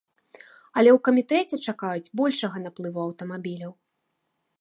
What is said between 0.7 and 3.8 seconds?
Але ў камітэце чакаюць большага наплыву аўтамабіляў.